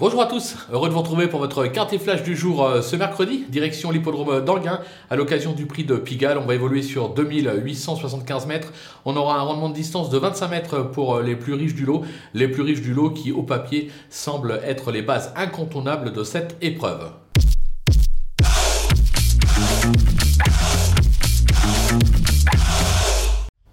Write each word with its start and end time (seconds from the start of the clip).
Bonjour 0.00 0.22
à 0.22 0.26
tous, 0.26 0.56
heureux 0.72 0.88
de 0.88 0.94
vous 0.94 1.00
retrouver 1.00 1.28
pour 1.28 1.40
votre 1.40 1.66
quintet 1.66 1.98
flash 1.98 2.22
du 2.22 2.34
jour 2.34 2.64
euh, 2.64 2.80
ce 2.80 2.96
mercredi, 2.96 3.44
direction 3.50 3.90
l'hippodrome 3.90 4.42
d'Anguin, 4.42 4.80
à 5.10 5.16
l'occasion 5.16 5.52
du 5.52 5.66
prix 5.66 5.84
de 5.84 5.96
Pigalle. 5.96 6.38
On 6.38 6.46
va 6.46 6.54
évoluer 6.54 6.80
sur 6.80 7.10
2875 7.10 8.46
mètres. 8.46 8.72
On 9.04 9.14
aura 9.14 9.38
un 9.38 9.42
rendement 9.42 9.68
de 9.68 9.74
distance 9.74 10.08
de 10.08 10.16
25 10.16 10.48
mètres 10.48 10.82
pour 10.90 11.16
euh, 11.16 11.22
les 11.22 11.36
plus 11.36 11.52
riches 11.52 11.74
du 11.74 11.84
lot, 11.84 12.00
les 12.32 12.48
plus 12.48 12.62
riches 12.62 12.80
du 12.80 12.94
lot 12.94 13.10
qui, 13.10 13.30
au 13.30 13.42
papier, 13.42 13.90
semblent 14.08 14.58
être 14.64 14.90
les 14.90 15.02
bases 15.02 15.34
incontournables 15.36 16.14
de 16.14 16.24
cette 16.24 16.56
épreuve. 16.62 17.10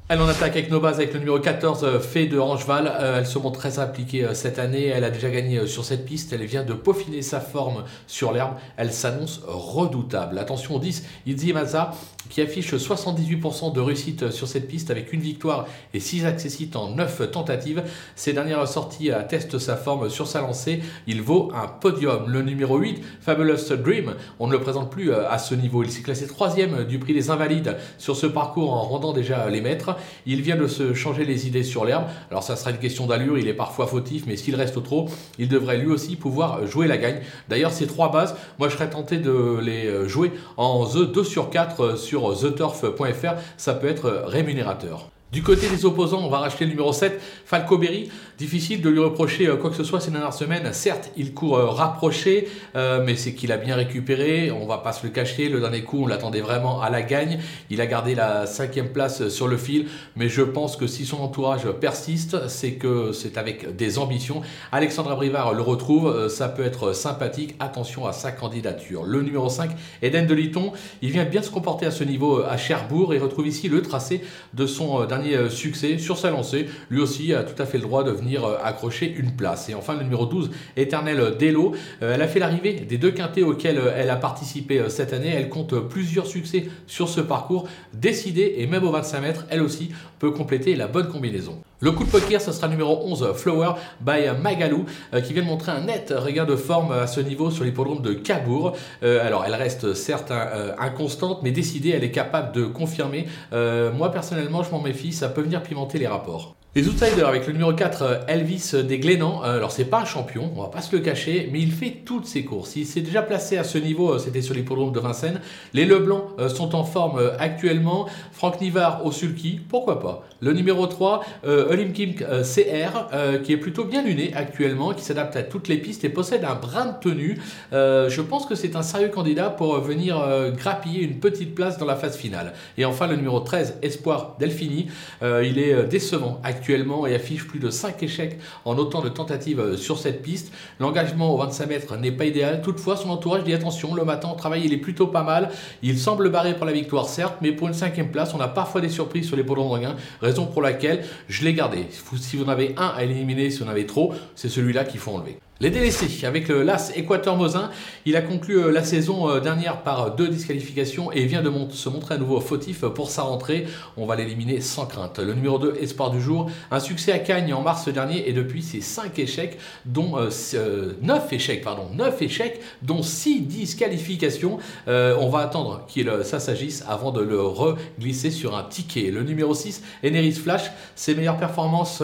Elle 0.09 0.21
en 0.21 0.27
attaque 0.29 0.55
avec 0.55 0.71
nos 0.71 0.79
bases 0.79 0.99
avec 0.99 1.11
le 1.11 1.19
numéro 1.19 1.37
14, 1.37 1.83
euh, 1.83 1.99
Fée 1.99 2.27
de 2.27 2.37
Rangeval. 2.37 2.87
Euh, 2.87 3.19
elle 3.19 3.27
se 3.27 3.37
montre 3.39 3.59
très 3.59 3.77
impliquée 3.77 4.23
euh, 4.23 4.33
cette 4.33 4.57
année. 4.57 4.85
Elle 4.85 5.03
a 5.03 5.09
déjà 5.09 5.29
gagné 5.29 5.67
sur 5.67 5.83
cette 5.83 6.05
piste. 6.05 6.31
Elle 6.31 6.45
vient 6.45 6.63
de 6.63 6.71
peaufiner 6.71 7.21
sa 7.21 7.41
forme 7.41 7.83
sur 8.07 8.31
l'herbe. 8.31 8.53
Elle 8.77 8.93
s'annonce 8.93 9.41
redoutable. 9.45 10.39
Attention 10.39 10.75
au 10.75 10.79
10, 10.79 11.03
Izzy 11.25 11.51
Maza 11.51 11.91
qui 12.29 12.41
affiche 12.41 12.73
78% 12.73 13.73
de 13.73 13.81
réussite 13.81 14.31
sur 14.31 14.47
cette 14.47 14.67
piste 14.67 14.91
avec 14.91 15.13
une 15.13 15.21
victoire 15.21 15.65
et 15.93 15.99
6 15.99 16.25
accessites 16.25 16.75
en 16.75 16.91
9 16.91 17.31
tentatives. 17.31 17.83
Ses 18.15 18.33
dernières 18.33 18.67
sorties 18.67 19.11
attestent 19.11 19.59
sa 19.59 19.75
forme 19.75 20.09
sur 20.09 20.27
sa 20.27 20.41
lancée. 20.41 20.81
Il 21.07 21.21
vaut 21.21 21.51
un 21.53 21.67
podium. 21.67 22.29
Le 22.29 22.41
numéro 22.41 22.77
8, 22.77 23.01
Fabulous 23.21 23.75
Dream, 23.77 24.15
on 24.39 24.47
ne 24.47 24.53
le 24.53 24.61
présente 24.61 24.89
plus 24.89 25.13
à 25.13 25.37
ce 25.37 25.55
niveau. 25.55 25.83
Il 25.83 25.91
s'est 25.91 26.01
classé 26.01 26.27
troisième 26.27 26.85
du 26.85 26.99
prix 26.99 27.13
des 27.13 27.29
Invalides 27.29 27.77
sur 27.97 28.15
ce 28.15 28.27
parcours 28.27 28.73
en 28.73 28.83
rendant 28.83 29.13
déjà 29.13 29.49
les 29.49 29.61
maîtres. 29.61 29.96
Il 30.25 30.41
vient 30.41 30.55
de 30.55 30.67
se 30.67 30.93
changer 30.93 31.25
les 31.25 31.47
idées 31.47 31.63
sur 31.63 31.85
l'herbe. 31.85 32.05
Alors 32.29 32.43
ça 32.43 32.55
sera 32.55 32.71
une 32.71 32.77
question 32.77 33.07
d'allure, 33.07 33.37
il 33.37 33.47
est 33.47 33.53
parfois 33.53 33.87
fautif, 33.87 34.23
mais 34.27 34.35
s'il 34.35 34.55
reste 34.55 34.83
trop, 34.83 35.09
il 35.37 35.47
devrait 35.47 35.77
lui 35.77 35.91
aussi 35.91 36.15
pouvoir 36.15 36.65
jouer 36.65 36.87
la 36.87 36.97
gagne. 36.97 37.19
D'ailleurs, 37.49 37.71
ces 37.71 37.87
trois 37.87 38.11
bases, 38.11 38.35
moi 38.59 38.69
je 38.69 38.75
serais 38.75 38.89
tenté 38.89 39.17
de 39.17 39.59
les 39.61 40.07
jouer 40.07 40.31
en 40.57 40.85
The 40.85 41.11
2 41.11 41.23
sur 41.23 41.49
4 41.49 41.97
sur 41.97 42.37
theturf.fr. 42.39 43.35
Ça 43.57 43.73
peut 43.73 43.87
être 43.87 44.23
rémunérateur. 44.27 45.09
Du 45.29 45.43
côté 45.43 45.67
des 45.67 45.83
opposants, 45.83 46.21
on 46.23 46.29
va 46.29 46.39
racheter 46.39 46.63
le 46.63 46.69
numéro 46.69 46.93
7, 46.93 47.19
Falco 47.43 47.77
Berry. 47.77 48.09
Difficile 48.37 48.81
de 48.81 48.89
lui 48.89 48.99
reprocher 48.99 49.47
euh, 49.47 49.57
quoi 49.57 49.71
que 49.71 49.75
ce 49.75 49.83
soit 49.83 49.99
ces 49.99 50.09
dernières 50.09 50.33
semaines. 50.33 50.71
Certes, 50.71 51.11
il 51.17 51.33
court 51.33 51.57
euh, 51.57 51.65
rapproché, 51.65 52.47
euh, 52.77 53.03
mais 53.03 53.17
c'est 53.17 53.33
qu'il 53.33 53.51
a 53.51 53.57
bien 53.57 53.75
récupéré. 53.75 54.51
On 54.51 54.65
va 54.65 54.77
pas 54.77 54.93
se 54.93 55.05
le 55.05 55.11
cacher. 55.11 55.49
Le 55.49 55.59
dernier 55.59 55.83
coup, 55.83 56.03
on 56.03 56.07
l'attendait 56.07 56.39
vraiment 56.39 56.79
à 56.81 56.89
la 56.89 57.01
gagne. 57.01 57.39
Il 57.69 57.81
a 57.81 57.87
gardé 57.87 58.15
la 58.15 58.45
cinquième 58.45 58.93
place 58.93 59.27
sur 59.27 59.49
le 59.49 59.57
fil, 59.57 59.87
mais 60.15 60.29
je 60.29 60.43
pense 60.43 60.77
que 60.77 60.87
si 60.87 61.05
son 61.05 61.17
entourage 61.17 61.69
persiste, 61.71 62.47
c'est 62.47 62.73
que 62.73 63.11
c'est 63.11 63.37
avec 63.37 63.75
des 63.75 63.97
ambitions. 63.97 64.43
Alexandre 64.71 65.13
Brivard 65.13 65.53
le 65.53 65.61
retrouve, 65.61 66.29
ça 66.29 66.47
peut 66.47 66.63
être 66.63 66.93
sympathique. 66.93 67.55
Attention 67.59 68.05
à 68.05 68.13
sa 68.13 68.31
candidature. 68.31 69.03
Le 69.03 69.23
numéro 69.23 69.49
5, 69.49 69.71
Eden 70.01 70.25
de 70.25 70.33
Liton, 70.33 70.71
il 71.01 71.11
vient 71.11 71.25
bien 71.25 71.41
se 71.41 71.49
comporter 71.49 71.85
à 71.85 71.91
ce 71.91 72.05
niveau 72.05 72.43
à 72.43 72.55
Cherbourg 72.55 73.13
et 73.13 73.17
retrouve 73.17 73.47
ici 73.47 73.67
le 73.67 73.81
tracé 73.81 74.21
de 74.53 74.65
son 74.65 75.05
euh, 75.25 75.49
succès 75.49 75.97
sur 75.97 76.17
sa 76.17 76.29
lancée. 76.29 76.67
Lui 76.89 76.99
aussi 76.99 77.33
a 77.33 77.43
tout 77.43 77.61
à 77.61 77.65
fait 77.65 77.77
le 77.77 77.83
droit 77.83 78.03
de 78.03 78.11
venir 78.11 78.45
euh, 78.45 78.57
accrocher 78.63 79.13
une 79.17 79.31
place. 79.31 79.69
Et 79.69 79.75
enfin, 79.75 79.95
le 79.95 80.03
numéro 80.03 80.25
12, 80.25 80.51
Éternel 80.75 81.35
Delo. 81.39 81.73
Euh, 82.01 82.13
elle 82.15 82.21
a 82.21 82.27
fait 82.27 82.39
l'arrivée 82.39 82.73
des 82.73 82.97
deux 82.97 83.11
quintés 83.11 83.43
auxquels 83.43 83.79
elle 83.95 84.09
a 84.09 84.15
participé 84.15 84.89
cette 84.89 85.13
année. 85.13 85.33
Elle 85.33 85.49
compte 85.49 85.77
plusieurs 85.87 86.27
succès 86.27 86.67
sur 86.87 87.09
ce 87.09 87.21
parcours. 87.21 87.67
Décidée 87.93 88.55
et 88.57 88.67
même 88.67 88.83
au 88.83 88.91
25 88.91 89.21
mètres, 89.21 89.45
elle 89.49 89.61
aussi 89.61 89.91
peut 90.19 90.31
compléter 90.31 90.75
la 90.75 90.87
bonne 90.87 91.09
combinaison. 91.09 91.61
Le 91.79 91.91
coup 91.91 92.05
de 92.05 92.09
poker, 92.09 92.41
ce 92.41 92.51
sera 92.51 92.67
numéro 92.67 93.01
11, 93.03 93.33
Flower 93.35 93.73
by 94.01 94.29
Magalou, 94.41 94.85
qui 95.23 95.33
vient 95.33 95.43
de 95.43 95.47
montrer 95.47 95.71
un 95.71 95.81
net 95.81 96.11
regain 96.15 96.45
de 96.45 96.55
forme 96.55 96.91
à 96.91 97.05
ce 97.05 97.19
niveau 97.19 97.51
sur 97.51 97.63
l'hippodrome 97.63 98.01
de 98.01 98.13
Cabourg. 98.13 98.73
alors, 99.03 99.43
elle 99.45 99.53
reste 99.53 99.93
certes 99.93 100.33
inconstante, 100.79 101.41
mais 101.43 101.51
décidée, 101.51 101.89
elle 101.89 102.03
est 102.03 102.11
capable 102.11 102.51
de 102.51 102.65
confirmer. 102.65 103.27
moi, 103.51 104.11
personnellement, 104.11 104.63
je 104.63 104.71
m'en 104.71 104.81
méfie 104.81 105.11
ça 105.11 105.29
peut 105.29 105.41
venir 105.41 105.61
pimenter 105.61 105.99
les 105.99 106.07
rapports. 106.07 106.55
Les 106.77 106.87
outsiders 106.87 107.27
avec 107.27 107.47
le 107.47 107.53
numéro 107.53 107.73
4, 107.73 108.01
euh, 108.03 108.19
Elvis 108.27 108.73
des 108.87 108.99
Glénans. 108.99 109.43
Euh, 109.43 109.57
alors, 109.57 109.71
c'est 109.71 109.85
pas 109.85 110.01
un 110.01 110.05
champion, 110.05 110.51
on 110.55 110.61
va 110.61 110.67
pas 110.67 110.81
se 110.81 110.95
le 110.95 111.01
cacher, 111.01 111.49
mais 111.51 111.59
il 111.59 111.71
fait 111.71 112.03
toutes 112.05 112.27
ses 112.27 112.45
courses. 112.45 112.75
Il 112.75 112.85
s'est 112.85 113.01
déjà 113.01 113.23
placé 113.23 113.57
à 113.57 113.63
ce 113.63 113.79
niveau, 113.79 114.13
euh, 114.13 114.19
c'était 114.19 114.43
sur 114.43 114.53
l'hippodrome 114.53 114.91
de 114.91 114.99
Vincennes. 114.99 115.41
Les 115.73 115.85
Leblancs 115.85 116.25
sont 116.49 116.75
en 116.75 116.83
forme 116.83 117.19
actuellement. 117.39 118.05
Franck 118.31 118.61
Nivard 118.61 119.03
au 119.03 119.11
sulky, 119.11 119.59
pourquoi 119.67 119.99
pas. 119.99 120.23
Le 120.39 120.53
numéro 120.53 120.85
3, 120.85 121.25
Olympique 121.45 122.19
CR, 122.19 123.41
qui 123.43 123.53
est 123.53 123.57
plutôt 123.57 123.85
bien 123.85 124.03
luné 124.03 124.31
actuellement, 124.35 124.93
qui 124.93 125.03
s'adapte 125.03 125.35
à 125.35 125.41
toutes 125.41 125.67
les 125.67 125.77
pistes 125.77 126.03
et 126.03 126.09
possède 126.09 126.43
un 126.43 126.53
brin 126.53 126.85
de 126.85 126.99
tenue. 127.01 127.39
je 127.71 128.21
pense 128.21 128.45
que 128.45 128.53
c'est 128.53 128.75
un 128.75 128.83
sérieux 128.83 129.07
candidat 129.07 129.49
pour 129.49 129.79
venir 129.79 130.23
grappiller 130.55 131.01
une 131.01 131.19
petite 131.19 131.55
place 131.55 131.79
dans 131.79 131.87
la 131.87 131.95
phase 131.95 132.15
finale. 132.15 132.53
Et 132.77 132.85
enfin, 132.85 133.07
le 133.07 133.15
numéro 133.15 133.39
13, 133.39 133.79
Espoir 133.81 134.35
Delphini. 134.39 134.87
il 135.23 135.57
est 135.57 135.83
décevant 135.85 136.39
actuellement 136.43 136.66
et 137.07 137.15
affiche 137.15 137.47
plus 137.47 137.59
de 137.59 137.69
5 137.69 138.03
échecs 138.03 138.39
en 138.65 138.77
autant 138.77 139.01
de 139.01 139.09
tentatives 139.09 139.59
euh, 139.59 139.77
sur 139.77 139.97
cette 139.97 140.21
piste. 140.21 140.53
L'engagement 140.79 141.33
au 141.33 141.37
25 141.37 141.65
mètres 141.67 141.97
n'est 141.97 142.11
pas 142.11 142.25
idéal. 142.25 142.61
Toutefois, 142.61 142.97
son 142.97 143.09
entourage 143.09 143.43
dit 143.43 143.53
attention, 143.53 143.95
le 143.95 144.03
matin, 144.03 144.29
le 144.31 144.37
travail 144.37 144.63
il 144.65 144.73
est 144.73 144.77
plutôt 144.77 145.07
pas 145.07 145.23
mal. 145.23 145.49
Il 145.81 145.97
semble 145.97 146.29
barré 146.29 146.55
pour 146.55 146.65
la 146.65 146.73
victoire, 146.73 147.07
certes, 147.07 147.37
mais 147.41 147.51
pour 147.51 147.67
une 147.67 147.73
cinquième 147.73 148.11
place, 148.11 148.33
on 148.33 148.39
a 148.39 148.47
parfois 148.47 148.81
des 148.81 148.89
surprises 148.89 149.27
sur 149.27 149.35
les 149.35 149.43
de 149.43 149.87
raison 150.21 150.45
pour 150.45 150.61
laquelle 150.61 151.03
je 151.27 151.43
l'ai 151.43 151.53
gardé. 151.53 151.87
Si 152.19 152.37
vous 152.37 152.43
en 152.43 152.49
avez 152.49 152.75
un 152.77 152.93
à 152.95 153.03
éliminer, 153.03 153.49
si 153.49 153.59
vous 153.59 153.65
en 153.65 153.69
avez 153.69 153.85
trop, 153.85 154.13
c'est 154.35 154.49
celui-là 154.49 154.83
qu'il 154.83 154.99
faut 154.99 155.11
enlever. 155.11 155.39
Les 155.59 155.71
délaissés, 155.71 156.23
avec 156.27 156.49
le 156.49 156.61
LAS 156.61 156.91
Équateur 156.95 157.35
Mosin, 157.35 157.71
il 158.05 158.15
a 158.15 158.21
conclu 158.21 158.59
euh, 158.59 158.71
la 158.71 158.83
saison 158.83 159.27
euh, 159.27 159.39
dernière 159.39 159.81
par 159.81 160.15
deux 160.15 160.27
disqualifications 160.27 161.11
et 161.11 161.25
vient 161.25 161.41
de 161.41 161.51
se 161.71 161.89
montrer 161.89 162.13
à 162.13 162.17
nouveau 162.19 162.39
fautif 162.39 162.81
pour 162.81 163.09
sa 163.09 163.23
rentrée. 163.23 163.65
On 163.97 164.05
va 164.05 164.15
l'éliminer 164.15 164.61
sans 164.61 164.85
crainte. 164.85 165.17
Le 165.17 165.33
numéro 165.33 165.57
2, 165.57 165.77
Espoir 165.81 166.11
du 166.11 166.21
jour, 166.21 166.51
un 166.69 166.79
succès 166.79 167.11
à 167.11 167.17
Cagnes 167.17 167.55
en 167.55 167.63
mars 167.63 167.87
dernier 167.87 168.29
et 168.29 168.33
depuis 168.33 168.61
c'est 168.61 168.81
5 168.81 169.17
échecs, 169.17 169.57
dont 169.85 170.17
9 170.17 170.51
euh, 170.53 170.93
échecs, 171.31 171.63
pardon, 171.63 171.87
9 171.91 172.21
échecs, 172.21 172.61
dont 172.83 173.01
6 173.01 173.41
disqualifications. 173.41 174.59
on 174.85 175.29
va 175.29 175.39
attendre 175.39 175.85
qu'il 175.87 176.11
s'agisse 176.23 176.83
avant 176.87 177.11
de 177.11 177.21
le 177.21 177.41
reglisser 177.41 178.29
sur 178.29 178.55
un 178.55 178.63
ticket. 178.63 179.09
Le 179.09 179.23
numéro 179.23 179.55
6, 179.55 179.81
Eneris 180.05 180.33
Flash, 180.33 180.69
ses 180.95 181.15
meilleures 181.15 181.37
performances, 181.37 182.03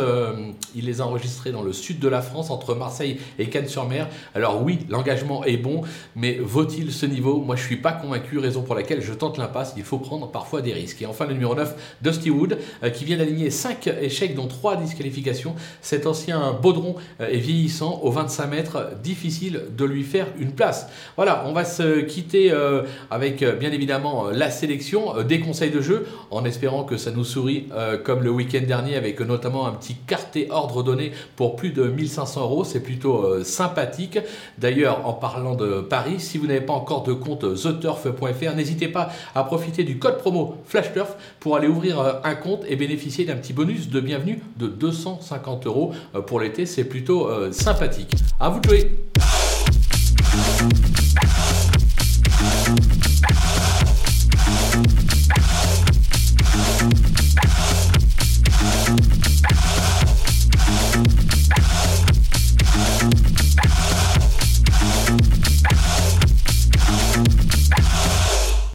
il 0.75 0.85
les 0.85 1.01
a 1.01 1.05
enregistrées 1.05 1.51
dans 1.51 1.61
le 1.61 1.73
sud 1.73 1.99
de 1.99 2.07
la 2.07 2.23
France 2.23 2.49
entre 2.49 2.73
Marseille 2.73 3.19
et 3.42 3.42
et 3.43 3.49
Cannes-sur-Mer. 3.49 4.07
Alors 4.33 4.63
oui, 4.63 4.79
l'engagement 4.89 5.43
est 5.43 5.57
bon, 5.57 5.81
mais 6.15 6.39
vaut-il 6.41 6.91
ce 6.91 7.05
niveau? 7.05 7.39
Moi, 7.39 7.55
je 7.55 7.63
suis 7.63 7.77
pas 7.77 7.91
convaincu, 7.91 8.39
raison 8.39 8.63
pour 8.63 8.75
laquelle 8.75 9.01
je 9.01 9.13
tente 9.13 9.37
l'impasse. 9.37 9.73
Il 9.77 9.83
faut 9.83 9.99
prendre 9.99 10.29
parfois 10.31 10.61
des 10.61 10.73
risques. 10.73 11.01
Et 11.01 11.05
enfin, 11.05 11.25
le 11.25 11.33
numéro 11.33 11.55
9, 11.55 11.97
Dusty 12.01 12.29
Wood, 12.29 12.57
euh, 12.83 12.89
qui 12.89 13.05
vient 13.05 13.17
d'aligner 13.17 13.49
5 13.49 13.87
échecs, 14.01 14.35
dont 14.35 14.47
3 14.47 14.77
disqualifications. 14.77 15.55
Cet 15.81 16.07
ancien 16.07 16.53
baudron 16.53 16.95
euh, 17.19 17.27
est 17.27 17.37
vieillissant, 17.37 17.99
au 18.03 18.11
25 18.11 18.47
mètres, 18.47 18.89
difficile 19.03 19.63
de 19.75 19.85
lui 19.85 20.03
faire 20.03 20.27
une 20.39 20.51
place. 20.51 20.87
Voilà, 21.15 21.43
on 21.47 21.53
va 21.53 21.65
se 21.65 22.01
quitter 22.01 22.51
euh, 22.51 22.83
avec 23.11 23.43
bien 23.59 23.71
évidemment 23.71 24.29
la 24.31 24.49
sélection 24.49 25.21
des 25.23 25.39
conseils 25.39 25.71
de 25.71 25.81
jeu, 25.81 26.07
en 26.31 26.45
espérant 26.45 26.83
que 26.83 26.97
ça 26.97 27.11
nous 27.11 27.23
sourit 27.23 27.67
comme 28.03 28.23
le 28.23 28.29
week-end 28.29 28.63
dernier, 28.65 28.95
avec 28.95 29.19
notamment 29.19 29.67
un 29.67 29.71
petit 29.71 29.95
quartet 29.95 30.47
ordre 30.49 30.83
donné 30.83 31.11
pour 31.35 31.55
plus 31.55 31.71
de 31.71 31.83
1500 31.83 32.41
euros. 32.41 32.63
C'est 32.63 32.81
plutôt 32.81 33.32
euh, 33.33 33.43
sympathique. 33.43 34.19
D'ailleurs, 34.57 35.07
en 35.07 35.13
parlant 35.13 35.55
de 35.55 35.81
Paris, 35.81 36.19
si 36.19 36.37
vous 36.37 36.47
n'avez 36.47 36.61
pas 36.61 36.73
encore 36.73 37.03
de 37.03 37.13
compte 37.13 37.41
theturf.fr, 37.55 38.55
n'hésitez 38.55 38.87
pas 38.87 39.09
à 39.35 39.43
profiter 39.43 39.83
du 39.83 39.99
code 39.99 40.17
promo 40.17 40.55
FlashTurf 40.65 41.15
pour 41.39 41.55
aller 41.55 41.67
ouvrir 41.67 41.99
euh, 41.99 42.13
un 42.23 42.35
compte 42.35 42.63
et 42.67 42.75
bénéficier 42.75 43.25
d'un 43.25 43.35
petit 43.35 43.53
bonus 43.53 43.89
de 43.89 43.99
bienvenue 43.99 44.39
de 44.57 44.67
250 44.67 45.67
euros 45.67 45.93
euh, 46.15 46.21
pour 46.21 46.39
l'été. 46.39 46.65
C'est 46.65 46.85
plutôt 46.85 47.29
sympathique. 47.51 48.15
À 48.39 48.49
vous 48.49 48.59
de 48.59 48.69
jouer! 48.69 48.91